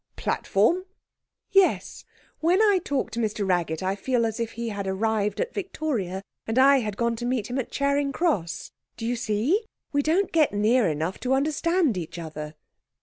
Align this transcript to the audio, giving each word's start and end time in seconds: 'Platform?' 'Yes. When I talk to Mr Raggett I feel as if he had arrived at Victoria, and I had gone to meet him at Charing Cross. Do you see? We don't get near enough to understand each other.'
'Platform?' 0.15 0.85
'Yes. 1.51 2.05
When 2.39 2.59
I 2.59 2.79
talk 2.83 3.11
to 3.11 3.19
Mr 3.19 3.47
Raggett 3.47 3.83
I 3.83 3.95
feel 3.95 4.25
as 4.25 4.39
if 4.39 4.53
he 4.53 4.69
had 4.69 4.87
arrived 4.87 5.39
at 5.39 5.53
Victoria, 5.53 6.23
and 6.47 6.57
I 6.57 6.79
had 6.79 6.97
gone 6.97 7.15
to 7.17 7.25
meet 7.27 7.51
him 7.51 7.59
at 7.59 7.69
Charing 7.69 8.11
Cross. 8.11 8.71
Do 8.97 9.05
you 9.05 9.15
see? 9.15 9.63
We 9.91 10.01
don't 10.01 10.31
get 10.31 10.53
near 10.53 10.87
enough 10.87 11.19
to 11.19 11.33
understand 11.35 11.97
each 11.99 12.17
other.' 12.17 12.55